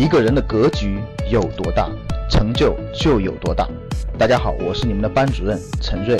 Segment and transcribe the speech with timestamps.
[0.00, 0.98] 一个人的格局
[1.30, 1.86] 有多大，
[2.30, 3.68] 成就就有多大。
[4.16, 6.18] 大家好，我是你们的班主任陈瑞，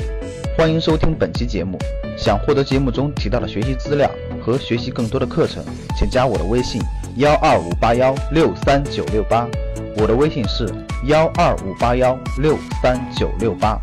[0.54, 1.78] 欢迎收听本期节目。
[2.14, 4.10] 想获得节目中提到的学习资料
[4.44, 5.64] 和学习更多的课程，
[5.96, 6.78] 请加我的微信
[7.16, 9.48] 幺二五八幺六三九六八。
[9.96, 10.68] 我的微信是
[11.06, 13.80] 幺二五八幺六三九六八。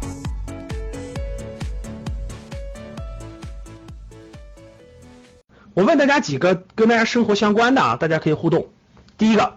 [5.74, 8.68] 我问大家几个跟大家生活相关的啊，大家可以互动。
[9.18, 9.56] 第一个，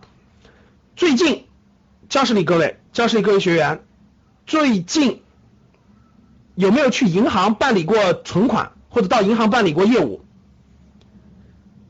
[1.01, 1.47] 最近
[2.11, 3.81] 教室里各位，教室里各位学员，
[4.47, 5.23] 最近
[6.55, 10.23] 有没有去银行办理过存款，或者到银行办理过业务？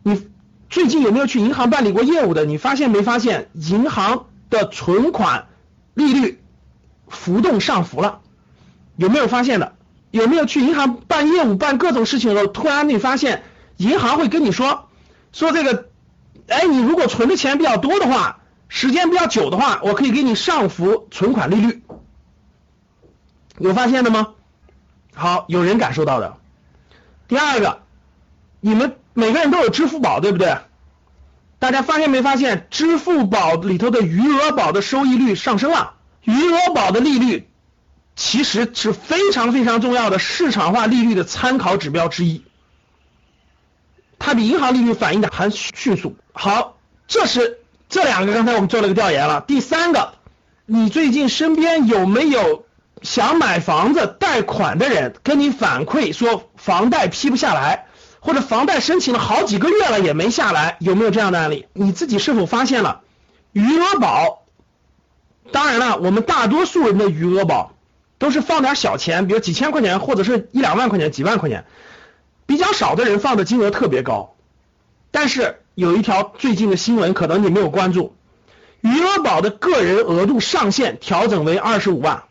[0.05, 0.29] 你
[0.69, 2.45] 最近有没有去银行办理过业务的？
[2.45, 5.49] 你发现没发现银行的存款
[5.95, 6.41] 利率
[7.09, 8.21] 浮动上浮了？
[8.95, 9.75] 有没有发现的？
[10.13, 13.43] 有没有去银行办业务、办各种事情的时候，突然你发现？
[13.77, 14.89] 银行会跟你说
[15.33, 15.89] 说这个，
[16.47, 18.37] 哎，你如果存的钱比较多的话，
[18.71, 21.83] 时间比较久的话，我可以给你上浮存款利率，
[23.59, 24.35] 有发现的吗？
[25.13, 26.39] 好，有人感受到的。
[27.27, 27.83] 第二个，
[28.61, 30.57] 你们每个人都有支付宝，对不对？
[31.59, 35.95] 大家发现没发现，支付宝里头的余额宝的收益率上升了？
[36.23, 37.51] 余额宝的利率
[38.15, 42.45] 其实是非常非常重要的市场化利率的参考指标之一。
[44.19, 46.17] 它比银行利率反应的还迅速。
[46.33, 47.60] 好，这是
[47.91, 49.41] 这两个，刚才我们做了个调研了。
[49.41, 50.13] 第三个，
[50.65, 52.65] 你最近身边有没有
[53.03, 57.87] 想买房子贷款的人跟你反馈说房贷批不下来，
[58.21, 60.77] 或者房贷申请了好几个月了也没下来？
[60.79, 61.67] 有没有这样的案例？
[61.73, 63.01] 你自己是否发现了
[63.53, 64.45] 余额宝？
[65.51, 67.73] 当然了，我们大多数人的余额宝
[68.19, 71.65] 都是放点小钱，比如几千块钱，或者是一两万块钱、几万块钱。
[72.47, 74.37] 比较少的人放的金额特别高，
[75.11, 78.15] 但是有一条最近的新闻，可能你没有关注，
[78.81, 82.25] 余额宝的个人额度上限调整为二十五万，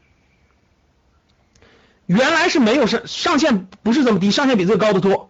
[2.06, 5.30] 原来是没有上上限不是这么低，上限比这个高得多，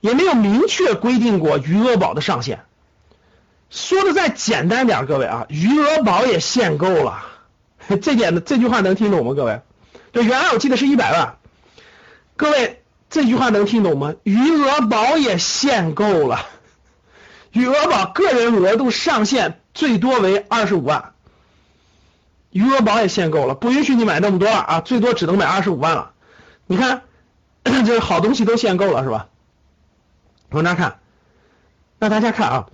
[0.00, 2.64] 也没有明确规定过余额宝的上限。
[3.68, 7.24] 说的再简单点，各位啊，余额宝也限购了，
[8.02, 9.34] 这点的这句话能听懂吗？
[9.34, 9.60] 各位，
[10.12, 11.36] 对，原来我记得是一百万，
[12.36, 12.79] 各位。
[13.10, 14.14] 这句话能听懂吗？
[14.22, 16.46] 余额宝也限购了，
[17.50, 21.12] 余额宝个人额度上限最多为二十五万，
[22.50, 26.12] 余额宝也限购了，不允许你买那么多了啊，最多只能买二十五万了。
[26.66, 27.02] 你看，
[27.64, 29.28] 这 好东西都限购了是吧？
[30.50, 31.00] 往那看，
[31.98, 32.70] 那大家看啊，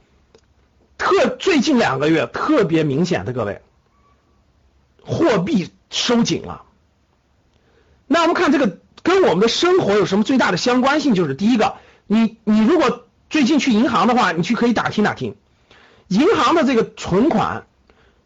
[0.99, 3.63] 特最近两个月特别明显的各位，
[5.03, 6.65] 货币收紧了。
[8.07, 8.81] 那我们看这个。
[9.07, 11.15] 跟我们的生活有什么最大的相关性？
[11.15, 11.77] 就是第一个，
[12.09, 15.37] 你你如果最近去银行的话，你去可以打听打听，
[16.09, 17.67] 银行的这个存款，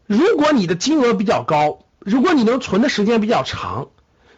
[0.07, 3.89] 如果你的金额比较高，如果你能存的时间比较长，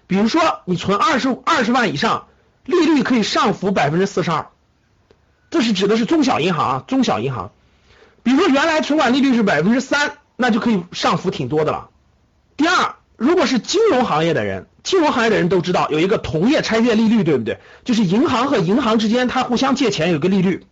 [0.05, 2.27] 比如说你存二十二十万以上，
[2.65, 4.47] 利率可以上浮百分之四十二，
[5.49, 7.51] 这是指的是中小银行啊，中小银行，
[8.21, 11.89] 比如说原来存款利率是百分之三，那就可以上浮挺多的了。
[12.57, 12.95] 第二。
[13.15, 17.59] 如果是金融行业的人，金融行业的人都知道有一个同业拆借利率，对不对？
[17.85, 20.65] 就是银行和银行之间它互相借钱有个利率，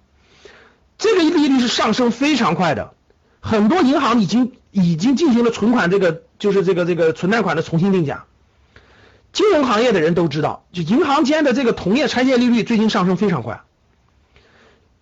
[0.98, 2.94] 这个利率是上升非常快的，
[3.40, 8.26] 很多银行已经已经进行了存款这个就是这个这个存贷款的重新定价。
[9.32, 13.62] 金融行业的人都知道，就银行间的这个同业拆借利率最近上升非常快。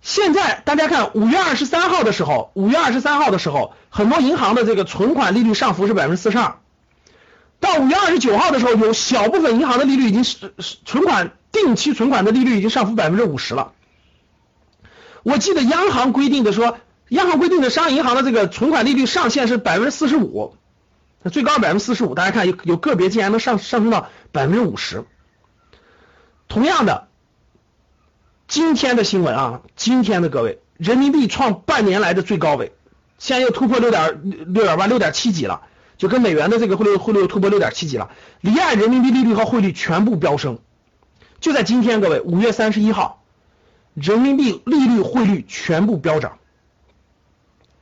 [0.02, 6.58] 现在大家看五月二十三号的时候，五月二十三号的时候，很多银行的这个存款利率上浮是百分之四十二。
[7.60, 10.54] 到五月二十九号的时候，有小部分银行的利率已经是
[10.86, 13.74] 存款定期存款的利率已经上浮百分之五十了。
[15.24, 16.78] 我记得央行规定的说，
[17.10, 20.56] 央行规定的商业银行的这个存款利率上限是百分之四十五，
[21.32, 22.16] 最高百分之四十五。
[22.16, 25.04] 大家看有有个别竟然能上上升到百分之五十。
[26.48, 27.10] 同样的，
[28.48, 32.72] 今天的新闻啊，今天的各位，人民币创半年来的最高位，
[33.18, 35.62] 现在又突破六点六点八六点七几了。
[36.00, 38.10] 就跟美元的这个汇率汇率突破六点七几了，
[38.40, 40.60] 离岸人民币利率和汇率全部飙升。
[41.42, 43.22] 就在今天，各位，五月三十一号，
[43.94, 46.40] 人民币利率汇率全部飙涨，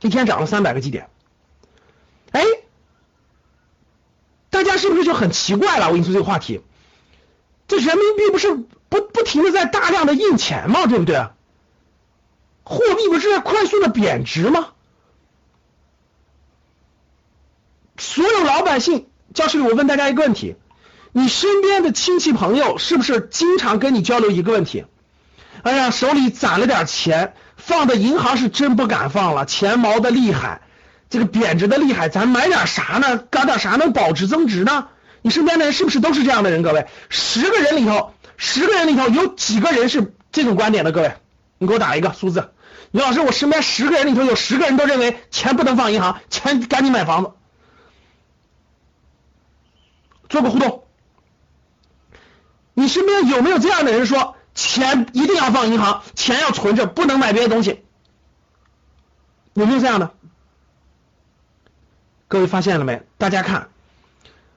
[0.00, 1.08] 一天涨了三百个基点。
[2.32, 2.42] 哎，
[4.50, 5.86] 大家是不是就很奇怪了？
[5.86, 6.60] 我跟你说这个话题，
[7.68, 10.86] 这人民币不是不不停的在大量的印钱吗？
[10.86, 11.28] 对不对？
[12.64, 14.70] 货币不是在快速的贬值吗？
[18.18, 20.56] 所有老百姓，教室里我问大家一个问题：
[21.12, 24.86] 你身边的亲戚朋友是不是经常跟你交流一个问题？
[25.62, 30.62] 哎呀，手里攒了点钱，放在银行是真不敢放了，钱毛的厉害。
[31.08, 33.18] 这个贬值的厉害，咱买点啥呢？
[33.30, 34.88] 搞点啥能保值增值呢？
[35.22, 36.64] 你身边的人是不是都是这样的人？
[36.64, 40.90] 各位，十个人里头，十个人里头有几个人是这种观点的？
[40.90, 41.12] 各位，
[41.58, 42.50] 你给我打一个数字。
[42.90, 47.30] 李老师，我身边十个人里头有十个人都认为钱不能放银行，钱赶紧买房子。
[50.28, 50.84] 做个互动，
[52.74, 57.82] 你身边有没有这样的人说，钱一定要放银行，钱要存着，不能买别的东西？
[59.54, 60.12] 有没有这样的？
[62.28, 63.02] 各位发现了没？
[63.16, 63.68] 大家看，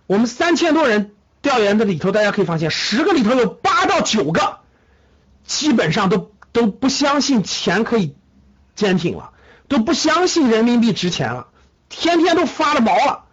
[0.08, 4.60] 我们三千多人调研的里头，大家可以发现，十个里头有八到九个，
[5.46, 8.16] 基本上都都不相信钱可以
[8.76, 9.32] 坚挺了，
[9.70, 11.48] 都不相信人民币值钱了，
[11.88, 13.24] 天天都发了毛了。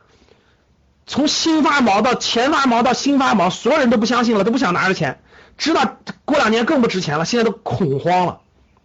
[1.08, 5.20] 从新发毛到前发毛到新发毛，所有人都不相信了，都不想拿着钱，
[5.56, 5.96] 知道
[6.26, 8.42] 过两年更不值钱了，现在都恐慌了。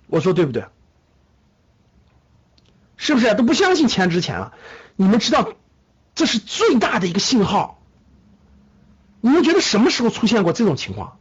[0.07, 0.65] 我说对不对？
[2.95, 4.53] 是不是都不相信钱值钱了？
[4.95, 5.53] 你们知道
[6.15, 7.81] 这是最大的一个信号。
[9.19, 11.17] 你们觉得什么时候出现过这种情况？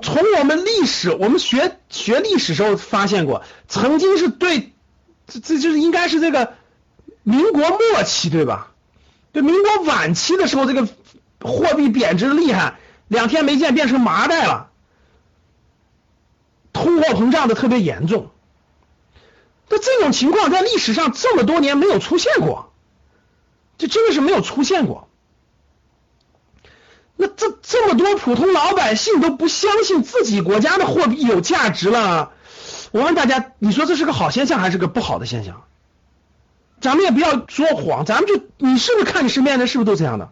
[0.00, 4.72] 从我们历史，我们学学历史时候发现过，曾经是对，
[5.26, 6.54] 这这就是应该是这个
[7.22, 8.72] 民国末期对吧？
[9.36, 10.88] 就民国晚期的时候，这个
[11.42, 14.70] 货币贬值的厉害，两天没见变成麻袋了，
[16.72, 18.30] 通货膨胀的特别严重。
[19.68, 22.72] 那这种情况在历史上这么多年没有出现过，
[23.76, 25.06] 这真的是没有出现过。
[27.16, 32.32] 那这这么多普通老百姓都不相信自己国家的货币有价值了，
[32.90, 35.64] 我问大家，你说这是个好现象还是个不好的现象？
[36.86, 40.30] 咱们也不要说谎，咱们就你是不是看你身边人是不是都这样的？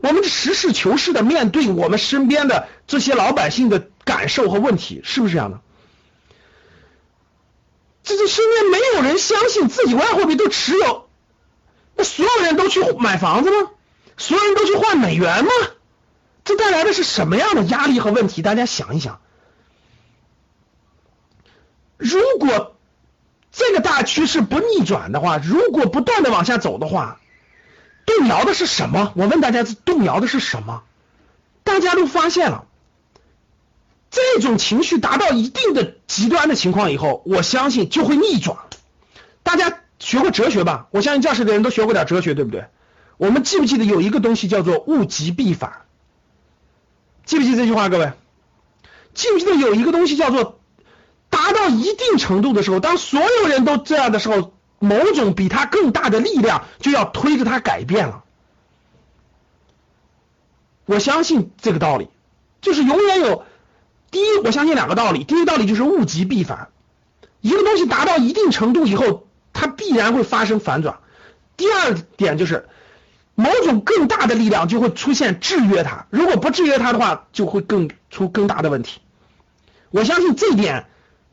[0.00, 5.60] 我们实事求是的面对我们身边的这些老百姓的感受和问题，是不是这样的？
[8.02, 11.08] 这这身边没有人相信自己外货币都持有，
[11.94, 13.70] 那所有人都去买房子吗？
[14.16, 15.52] 所有人都去换美元吗？
[16.44, 18.42] 这带来的是什么样的压力和问题？
[18.42, 19.20] 大家想一想，
[21.96, 22.74] 如果。
[23.50, 27.18] 这个大趋势不逆转的话，如果不断的往下走的话，
[28.04, 29.12] 动摇的是什么？
[29.16, 30.82] 我问大家，动摇的是什么？
[31.64, 32.66] 大家都发现了，
[34.10, 38.56] 这种情绪达到一定的极端的情况以后，我相信就会逆转。
[39.42, 40.88] 大家学过哲学吧？
[40.90, 42.66] 我相信教室的人都学过点哲学，对不对？
[43.16, 45.86] 我们记不记得有一个东西叫做物极必反？
[47.24, 48.12] 记不记这句话，各位？
[49.14, 50.57] 记不记得有一个东西叫做？
[51.30, 58.24] 达到一定程度的时候，当所有人都这样的时候，某种比他更大的力量就要推着他改变了。
[60.86, 62.08] 我相信这个道理，
[62.62, 63.44] 就是永远有
[64.10, 65.24] 第一，我相信两个道理。
[65.24, 66.68] 第一个道理就是物极必反，
[67.40, 71.00] 一个东西达到一定程度以后，它必然会发生反转。
[71.58, 72.68] 第二点就是
[73.34, 79.00] 某种更大的力量就会出现制约它，如果不制约它的话，就会更出更大的问题。
[79.90, 80.86] 我相信这一点。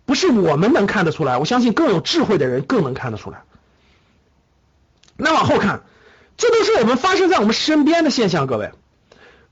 [0.06, 3.42] 不是我们能看得出来，我相信更有智慧的人更能看得出来。
[5.18, 5.81] 那往后看，
[6.38, 8.46] 这都是我们发生在我们身边的现象。
[8.46, 8.72] 各位，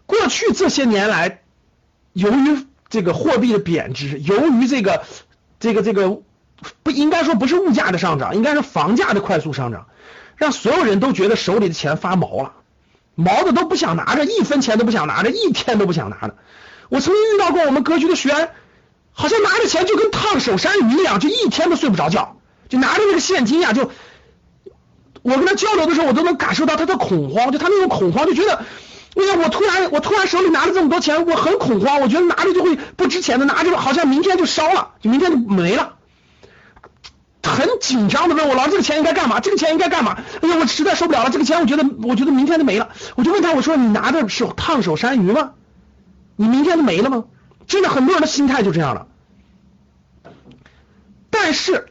[0.06, 1.42] 过去这些年来，
[2.12, 5.04] 由于这个货币的贬值，由于这个
[5.60, 6.22] 这个这个
[6.84, 9.88] 不应该说不是物价的上涨，应该是房价的快速上涨，
[10.36, 12.54] 让所有人都觉得手里的钱发毛了，
[13.16, 16.36] 毛的都不想拿着，一分钱都不想拿着，一天都不想拿着。
[16.90, 18.52] 我曾经遇到过我们格局的学员。
[19.14, 23.92] 好像拿着钱就跟烫手山芋一样，就一天都睡不着觉，就拿着那个现金呀，就
[25.22, 28.66] 我跟他交流的时候，我都能感受到他的恐慌，就他那种恐慌，就觉得，
[29.16, 35.94] 哎呀，我突然我突然手里拿了这么多钱，我很恐慌，我觉得拿着就会不值钱的，拿着好像明天就烧了，就明天就没了，
[37.44, 39.40] 很紧张的问我，老师这个钱应该干嘛？
[39.40, 40.18] 这个钱应该干嘛？
[40.42, 45.52] 哎呀，我实在受不了了，这个钱我觉得我觉得明天就没了，我就问他，我说你拿的是烫手山芋吗？
[46.36, 47.26] 你明天就没了吗？
[47.68, 49.08] 真的很多人的心态就这样了，
[51.30, 51.88] 但是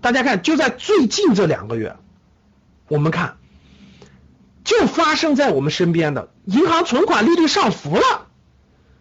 [0.00, 1.96] 大家看，就在最近这两个月，
[2.88, 3.36] 我们看
[4.64, 8.26] 就发生在我们身边的银行存款利率上浮了，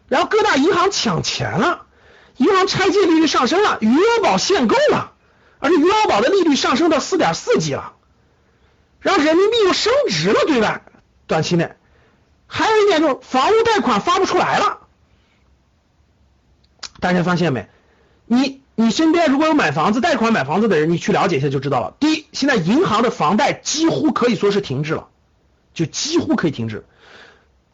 [0.08, 1.86] 然后各大银行抢钱了，
[2.38, 5.14] 银行拆借利率上升了，余额宝限购了，
[5.60, 7.94] 而且余额宝的利率上升到四点四级了，
[9.00, 10.82] 然后人民币又升值了，对吧？
[11.28, 11.76] 短期内
[12.48, 14.83] 还有一点就是房屋贷款发不出来了。
[17.04, 17.68] 大家发现没？
[18.28, 21.96] 你你身边如果有买房子、贷款买房子的人，你去了解一下就知道了。
[22.00, 25.10] 第一，现在银行的房贷几乎可以说是停滞了，
[25.74, 26.86] 就几乎可以停滞，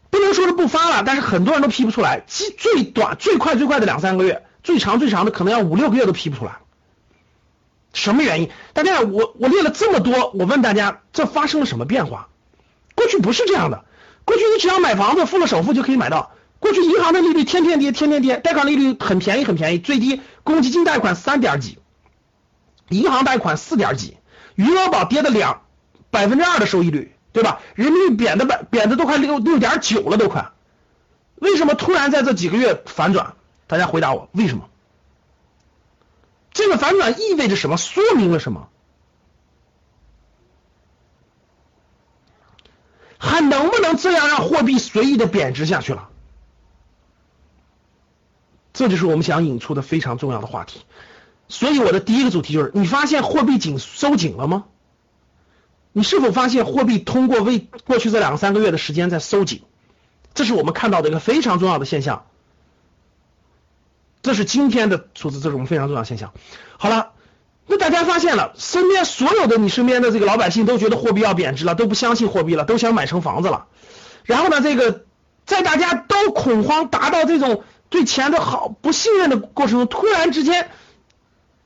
[0.09, 2.23] 不能说是不发了，但是很多人都批不出来。
[2.25, 6.53] 最最短、最快、最快的两三个月，最长、最长的可能要五六个月都批不出来。
[7.93, 8.49] 什么原因？
[8.73, 12.29] 大家我我列了这么多，我问大家，这发生了什么变化？
[12.95, 13.85] 过去不是这样的，
[14.25, 16.31] 过去你只要买房子付了首付就可以买到。
[16.59, 21.79] 过去银行的利率天天跌，天天跌，贷款利率很便宜，很便宜，最低公积金贷款三点几，
[22.89, 24.17] 银行贷款四点几，
[24.55, 25.61] 余额宝跌的两
[26.11, 27.61] 百分之二的收益率，对吧？
[27.75, 30.51] 人民币贬的百贬的都快六六点九了，都快。
[31.35, 33.35] 为什么突然在这几个月反转？
[33.67, 34.69] 大家回答我，为什么？
[36.51, 37.77] 这个反转意味着什么？
[37.77, 38.67] 说明了什么？
[43.17, 46.09] 还能不能这样让货币随意的贬值下去了？
[48.71, 50.81] 这就是我们想引出的非常重要的话题，
[51.47, 54.65] 所以我的第一个主题就是：你发现货币紧收紧了吗？
[55.91, 59.63] 你是否发现货币通过为过去这两三个月的时间在收紧？
[60.35, 62.25] 这是我们看到的一个非常重要的现象。
[64.21, 66.31] 这是今天的数字，这是我们非常重要现象。
[66.77, 67.13] 好了，
[67.65, 73.65] 那大家发现了，身边所有的你身边的这个老百姓都觉得货币要贬值了，都不相信货币了，都想买成房子了。
[74.23, 75.05] 然后呢，这个
[75.47, 77.63] 在大家都恐慌达到这种。
[77.89, 80.69] 对钱的好不信任的过程中，突然之间，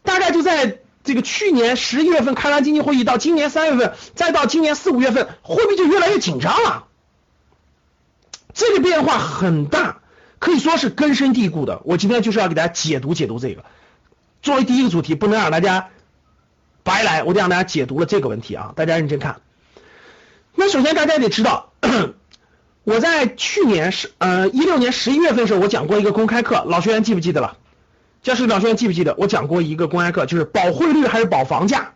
[0.04, 6.88] 大概就在这个去年十一月份开完经济会议，到今年三月份，再到今年四五月份，货币就越来越紧张了。
[8.54, 10.00] 这个变化很大，
[10.40, 11.82] 可以说是根深蒂固的。
[11.84, 13.66] 我今天就是要给大家解读解读这个，
[14.42, 15.90] 作为第一个主题，不能让大家
[16.84, 19.42] 白来，我得让大家解读了这个问题啊，大家认真看。
[20.56, 21.74] 那首先大家得知道。
[22.84, 27.58] 我在去年十呃一六年十一月份的时候，我讲过一个公开课，老学员记不记得了？
[28.22, 29.16] 教室老学员记不记得？
[29.18, 31.94] 我讲过一个公开课，就是保汇率还是保房价？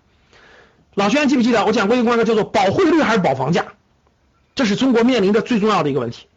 [0.93, 1.65] 老学员记不记得？
[1.65, 3.65] 我讲过一个公开课，叫做保汇率还是保房价？
[4.55, 6.27] 这是中国面临的最重要的一个问题。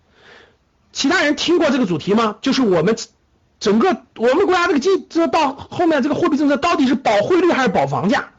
[0.93, 2.37] 其他人听过这个主题吗？
[2.41, 2.97] 就是我们
[3.61, 8.31] 整个我们国家这个经这到后面这个货币政策到底是保汇率还是保房价？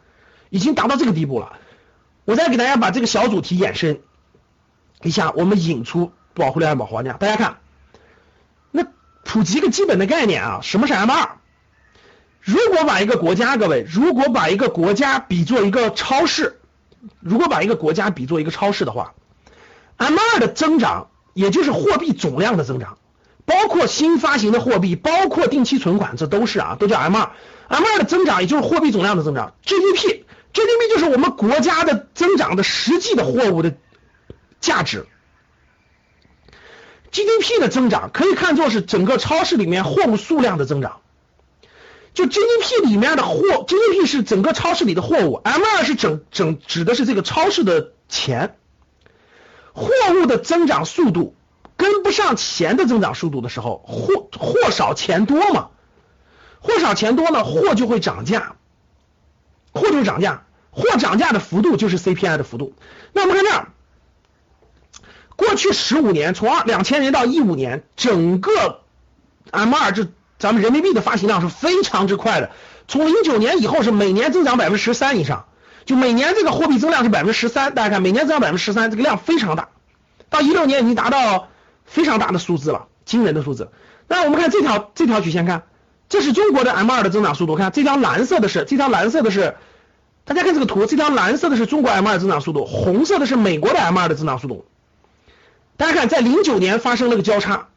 [0.50, 1.54] 已经达到这个地步了。
[2.26, 4.02] 我再给大家把这个小主题延伸。
[5.10, 7.14] 一下，我们引出保护率、保房价。
[7.14, 7.58] 大家看，
[8.72, 8.86] 那
[9.24, 11.38] 普及一个基本的概念啊，什么是 M 二？
[12.40, 16.60] 如果把一个国家，各位，如果把一个国家比作一个超市，
[17.20, 19.14] 如果把一个国家比作一个超市的话
[19.98, 22.98] ，M 二的增长，也就是货币总量的增长，
[23.46, 27.32] 包括新发行的货币，包括定期存款，这都是啊，都叫 M 二。
[27.68, 29.54] M 二的增长，也就是货币总量的增长。
[29.64, 33.76] GDP，GDP 就是我们国家的增长的实际的货物的。
[34.62, 35.06] 价值
[37.12, 41.02] ，GDP 的增长可以看作是整个超市里面货物数量的增长。
[42.14, 48.58] 就 GDP 里面的货，GDP 是整个超市里的货物，M 二是整整指的是这个超市的钱。
[49.74, 49.90] 货
[50.22, 51.36] 物的增长速度
[51.78, 55.70] 跟不上钱的增长速度的时候，货货少钱多嘛？
[56.60, 58.58] 货少钱多呢，货就会涨价，
[59.74, 62.76] 货就涨价，货涨价的幅度就是 CPI 的幅度。
[63.14, 63.72] 那我们看这儿。
[65.42, 68.82] 过去十五年，从二两千年到一五年，整个
[69.50, 70.08] M 二这
[70.38, 72.52] 咱们人民币的发行量是非常之快的。
[72.88, 75.48] 从零九年以后是每年增长百分之十三以上，
[75.86, 77.74] 就每年这个货币增量是百分之十三。
[77.74, 79.70] 大家看，每年增长百分之十三，这个量非常大。
[80.30, 81.48] 到一六年已经达到
[81.86, 83.72] 非常大的数字了，惊人的数字。
[84.08, 85.64] 那我们看这条这条曲线，看
[86.08, 87.56] 这是中国的 M 二的增长速度。
[87.56, 89.56] 看这条蓝色的是这条蓝色的是，
[90.24, 94.66] 大家看这个图，这条蓝色的是中国 M 二增长速度，红色的是美国的 M 二的增长速度。
[95.82, 97.70] 大家看，在零九年发生了个交叉，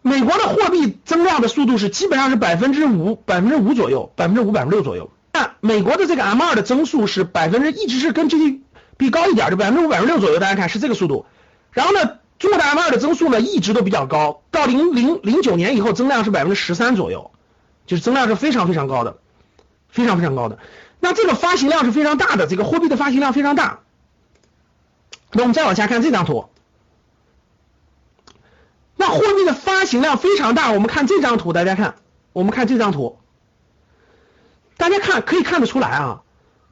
[0.00, 5.10] 美国的货币增量的速度是基本上是百分之五、百分之五左右，百分之五、百分之六左右。
[5.34, 10.38] 那美国的这个 M 二的增速是百分之，一直是跟 GDP 高一点，就百分之五、百分之六左右。
[10.38, 11.26] 大家看是这个速度。
[11.70, 17.30] 然后呢，中国的 M 二的增速呢一直都比较高，到零零零九年以后增量是百分之十三左右，
[17.86, 19.18] 就是增量是非常非常高的，
[19.90, 20.58] 非常非常高的。
[20.98, 23.80] 那这个发行量是非常大的，这个货币的发行量非常大。
[25.32, 26.48] 那我们再往下看这张图。
[29.10, 31.96] 货币的发行量非常大，我们看这张图，大家看，
[32.32, 33.18] 我们看这张图，
[34.76, 36.22] 大家看可以看得出来啊，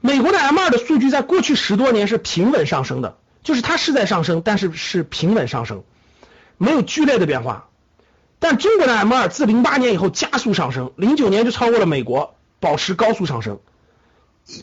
[0.01, 5.83] 美国的 M 二的数据在过去十多年是平稳上升的，就是它是在上升，但是是平稳上升，
[6.57, 7.67] 没有剧烈的变化。
[8.39, 13.59] 但中国的 M 二自零八年以后加速上升，零九年就超过了美国，保持高速上升，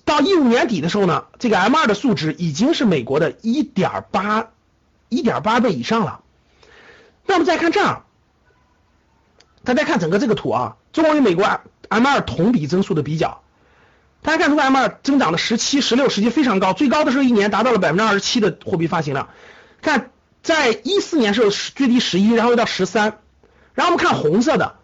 [0.05, 4.51] 到一五年底的时候呢，这个 M 二的数值已经是美国的一点八
[5.09, 6.21] 一点八倍以上了。
[7.27, 8.03] 那我们再看这儿，
[9.65, 11.45] 大家看整个这个图啊，中国与美国
[11.89, 13.43] M 二同比增速的比较，
[14.23, 19.29] 大家看中国 M 二增长的十七、十六、十七非常高，最高的时候一年达到了百分之二十七的货币发行量。
[19.81, 20.11] 看，
[20.43, 23.21] 在一四年是最低十一，然后又到十三，
[23.73, 24.77] 然后我们看红色的，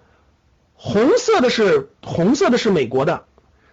[0.75, 3.25] 红色的是红色的是美国的，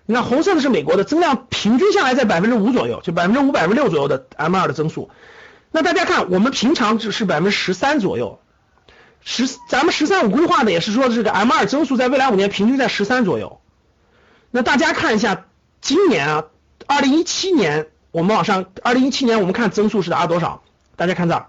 [0.05, 5.09] 你看红色的是美国的增量，平均下来在百分之五左右，就百分之五、百分之六左右的 M 二的增速。
[5.71, 8.39] 那大家看，我们平常只是百分之十三左右，
[9.23, 13.61] 十咱们“十三五”规划的也是说这个 M 二增速在未来五年平均在十三左右。
[14.51, 15.45] 那大家看一下，
[15.81, 16.43] 今年啊，
[16.85, 20.63] 二零一七年我们往上，二零一七年我们看增速是达到多少？
[20.95, 21.47] 大家看这儿，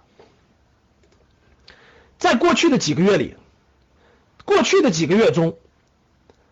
[2.18, 3.36] 在过去的几个月里，
[4.44, 5.56] 过去的几个月中。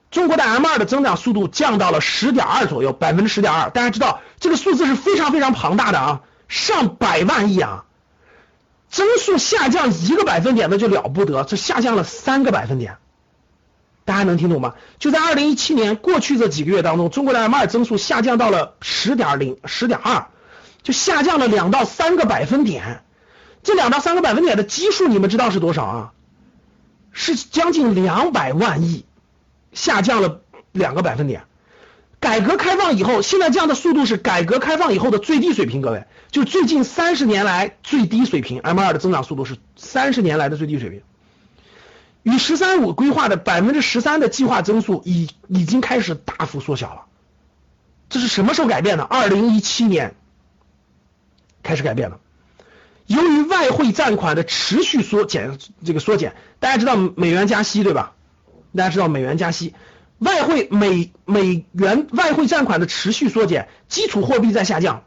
[0.08, 3.70] 中国的 M 二的增长速度降到了十点二左右，百分之十点二。
[3.70, 7.85] 大家知道这个数字是非常非常庞大的啊，上百万亿啊，
[8.96, 12.96] 增速下降一个百分点那就了不得，这下降了三个百分点，
[14.06, 14.72] 大家能听懂吗？
[14.98, 20.28] 就在二零一七年过去这几个月当中，中国的 M 二增速下降到了十点零、十点二，
[20.82, 23.04] 就下降了两到三个百分点。
[23.62, 26.12] 这两到三个百分点的基数，你们知道是多少啊？
[27.12, 29.04] 是将近两百万亿。
[29.74, 30.40] 下降了
[30.72, 31.42] 两个百分点，
[32.26, 35.80] 改革开放以后，现在这样的速度是改革开放以后的最低水平。
[35.80, 41.02] 各位，就最近三十年来最低水平，M 二的增长速度是三十年来的最低水平，
[42.25, 47.02] 与“十三五”规划的百分之十三的计划增速已已经开始大幅缩小了。
[48.09, 49.04] 这是什么时候改变的？
[49.04, 50.16] 二零一七年
[51.62, 52.18] 开始改变的。
[53.06, 58.14] 由于外汇占款的持续缩减，这个缩减，大家知道美元加息对吧？
[58.75, 59.75] 大家知道美元加息，
[60.18, 65.04] 外汇美美元外汇占款的持续缩减，基础货币在下降，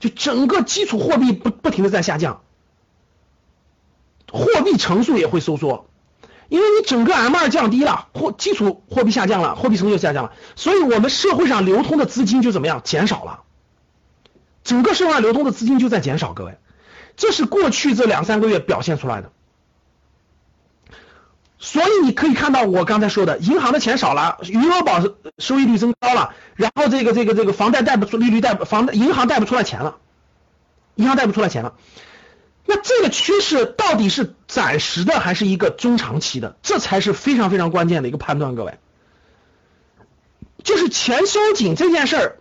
[0.00, 2.42] 就整个基础货币不不停的在下降，
[4.30, 5.88] 货币乘数也会收缩，
[6.48, 13.44] 因为你整个 M 二降低了，货基础货币下降了，货币乘数下降了，所以我们社会上流通的资金就怎么样减少了，
[14.62, 16.58] 整个社会上流通的资金就在减少，各位，
[17.16, 19.32] 这是过去这两三个月表现出来的。
[21.64, 25.00] 所以你可以看到我刚才说的，银行的钱少了，余额宝
[25.38, 29.96] 收益率增高了，然后这个这个这个房贷贷不出利率贷不房银行贷不出来钱了，
[30.94, 31.72] 银行贷不出来钱了。
[32.66, 36.58] 那这个趋势到底是暂时的还是一个中长期的？
[36.62, 38.78] 这才是非常非常关键的一个判断，各位。
[40.62, 42.36] 就是钱收紧这件事儿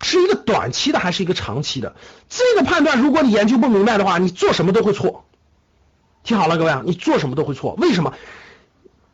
[0.00, 1.94] 是一个短期的还是一个长期的？
[2.30, 5.26] 这个判断如果你研究不明白的话，你做什么都会错。
[6.24, 7.74] 听好了，各位啊，你做什么都会错。
[7.74, 8.14] 为什么？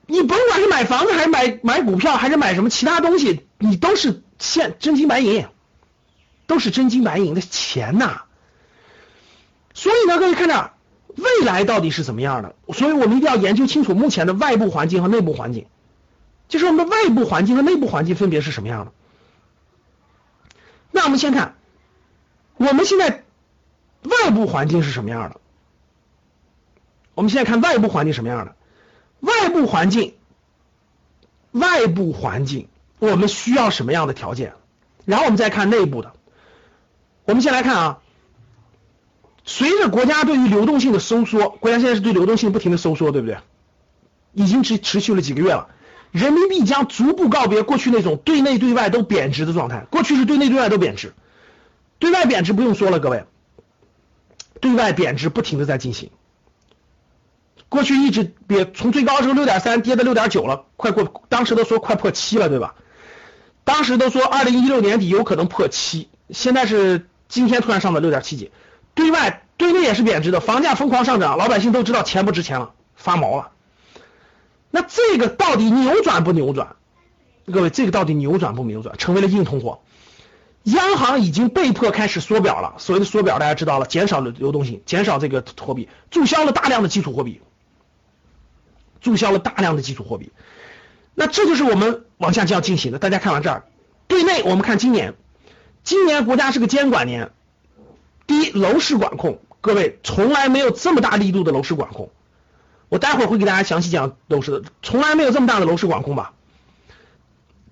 [0.06, 5.46] 你甭管是买房子，还是买买股票，还是买什么其他东西，你都是现真金白银，
[6.46, 8.22] 都是真金白银的钱呐。
[9.74, 10.72] 所以呢，各位看着
[11.16, 12.54] 未来到底是怎么样的？
[12.72, 15.66] 所以我们一定要研究清楚目前的外部环境和内部环境，
[16.48, 18.92] 就是我们的外部环境和内部环境分别是什么样的。
[20.90, 21.56] 那我们先看，
[22.56, 23.24] 我们现在
[24.02, 25.40] 外部环境是什么样的？
[27.20, 28.56] 我们现在看外部环境什么样的？
[29.20, 30.14] 外部环境，
[31.50, 34.54] 外部环境，我们需要什么样的条件？
[35.04, 36.14] 然后我们再看内部的。
[37.26, 37.98] 我们先来看啊，
[39.44, 43.36] 随着国家对于流动性的收缩，国家现在是对流动性不停的收缩，对不对？
[44.32, 45.68] 已经持持续了几个月了，
[46.12, 49.86] 人民币将逐步告别过去那种对内对外都贬值的状态。
[49.90, 51.12] 过去是对内对外都贬值，
[51.98, 53.26] 对外贬值不用说了，各位，
[54.62, 56.10] 对外贬值不停的在进行。
[57.70, 62.74] 过去一直跌，从最高的时候六点三跌到六点九了，快过，当时都说快破七了，对吧？
[63.64, 68.50] 当时都说二零一六年底有可能破七，现在是今天突然上到六点七几，
[68.94, 73.52] 对外对内也是贬值的，房价疯狂上涨，老百姓都知道钱不值钱了，发毛了。
[74.72, 76.74] 那这个到底扭转不扭转？
[77.52, 78.96] 各位，这个到底扭转不扭转？
[78.98, 79.80] 成为了硬通货，
[80.64, 82.74] 央行已经被迫开始缩表了。
[82.78, 87.40] 所谓的缩表，大家知道了，减少了流动性，减少这个货币，注销了大量的基础货币。
[89.00, 90.30] 注销了大量的基础货币，
[91.14, 92.98] 那这就是我们往下就要进行的。
[92.98, 93.64] 大家看完这儿，
[94.08, 95.14] 对内我们看今年，
[95.84, 97.30] 今年国家是个监管年。
[98.26, 102.10] 第一，楼市管控，各位从来没有这么大力度的楼市管控。
[102.88, 106.32] 我待会儿会给大家详细讲楼市的，从来没有这么大的楼市管控吧？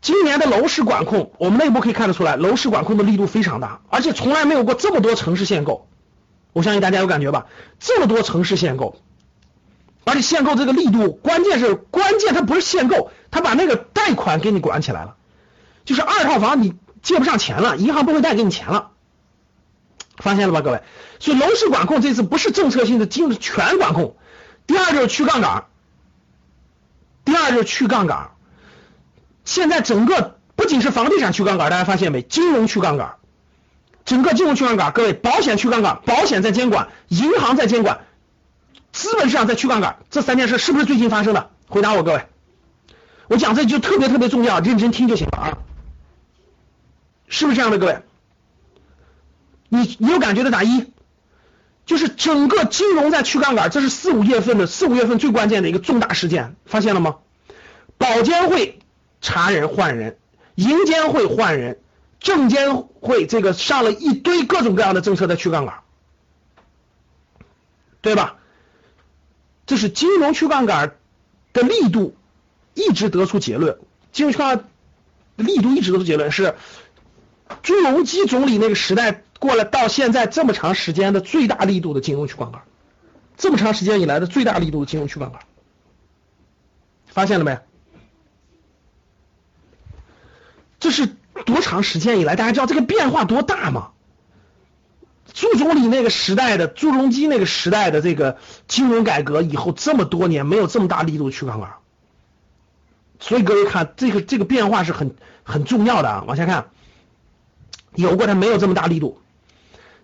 [0.01, 5.89] 今年的楼市管控，我们内部可以看得出来，楼市管控的力度非常大，而且从来没有过这么多城市限购。
[6.53, 7.47] 我相信大家有感觉吧？
[7.79, 8.97] 这么多城市限购。
[10.09, 15.17] 而且限购这个力度，关键是关键，它不是限购，它把那个贷款给你管起来了，
[15.85, 18.91] 就是二套房你借不上钱了，银行不会贷给你钱了，
[20.17, 20.83] 发现了吧，各位？
[21.21, 24.17] 所以楼市管控这次不是政策性的，金融全管控。
[24.67, 25.65] 第二就是去杠杆，
[27.25, 28.31] 第二就是去杠杆。
[29.45, 32.23] 现在整个不仅是房地产去杠杆，大家发现没？
[32.23, 33.17] 金融去杠杆，
[34.05, 38.01] 整个金融去杠杆，各位，保险去杠杆，保险在监管，银行在监管。
[38.99, 41.51] 资本市场在去杠杆，这三件事是不是最近发生的？
[41.69, 42.27] 回答我，各位。
[43.29, 45.59] 我讲这就特别特别重要，认真听就行了啊。
[47.29, 48.03] 是不是这样的，各位？
[49.69, 50.93] 你你有感觉的打一，
[51.87, 57.19] 就是整个金融在去杠杆，这是四五月份的四五月份最关键的一个重大事件，发现了吗？
[57.99, 58.81] 保监会
[59.21, 60.19] 查人换人，
[60.57, 61.79] 银监会换人，
[62.19, 65.85] 证监会这个上了一堆各种各样的政策在去杠杆，
[68.01, 68.38] 对吧？
[69.69, 70.97] 这是金融去杠杆
[71.53, 72.17] 的力度
[72.75, 73.79] 一直得出结论，
[74.11, 74.67] 金融去杠杆
[75.37, 76.57] 力度一直得出结论是。
[77.63, 82.61] 朱镕基总理那个时代过了，到现在这么长时间的最大力度的金融去杠杆，
[83.39, 85.41] 这么长时间以来的最大力度的金融去杠杆，
[87.07, 87.59] 发现了没？
[90.79, 91.07] 这是
[91.47, 92.37] 多长时间以来？
[92.37, 93.93] 大家知道这个变化多大吗？
[95.33, 101.71] 朱总理那个时代的朱镕基那个时代的这个金融改革以后这么多年没有这么大力度去杠杆，
[103.21, 105.15] 所以各位看这个这个变化是很
[105.45, 106.71] 很重要的啊，往下看。
[107.95, 109.21] 有过，它没有这么大力度。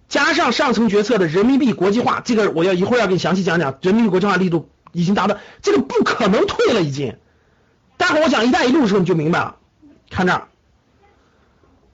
[0.09, 3.79] 加上上层决策的人民币国际化，这个我要一会儿要给你详细讲讲。
[3.83, 7.17] 人民币国际化力度已经达到，这个不可能退了，已经。
[7.97, 9.57] 待会儿我讲“一带一路”的时候你就明白了。
[10.11, 10.49] 看这儿，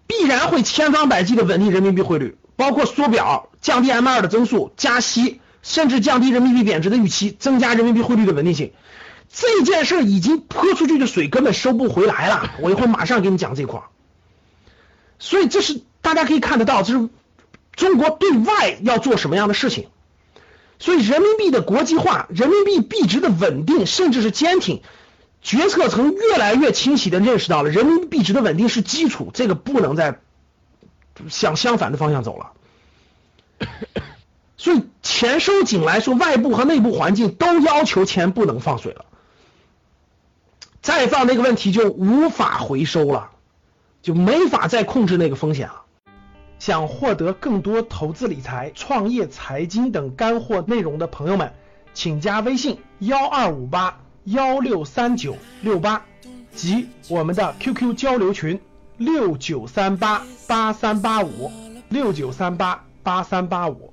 [0.06, 8.72] 必然会千方百计的稳定人民币汇率，包括缩表、降低 M 二的增速、加息，甚至降低人民币贬值的预期，增加人民币汇率的稳定性。
[9.32, 12.52] 这件事已经泼出去的水根本收不回来了。
[12.60, 13.80] 我一会儿马上给你讲这块。
[15.18, 17.08] 所以这是大家可以看得到，这是
[17.76, 19.86] 中国对外要做什么样的事情。
[20.78, 24.82] 所以人民币的国际化、人民币币值的稳定，甚至是坚挺，
[25.40, 30.20] 决策层越来越清晰的认识到了人民币币值的稳定是基础，这个不能再
[31.28, 32.52] 向相反的方向走了。
[34.56, 39.04] 所以钱收紧来说，外部和内部环境都要求钱不能放水了，
[40.80, 43.30] 再放那个问题就无法回收了。
[44.02, 45.82] 就没法再控制那个风险了。
[46.58, 51.52] 想获得更多投资理财、创业财经等干货内容的朋友们，
[51.92, 56.06] 请加微信幺二五八幺六三九六八
[56.54, 58.58] 及我们的 QQ 交流群
[59.00, 61.50] 六九三八八三八五
[61.88, 63.90] 六九三八八三八五。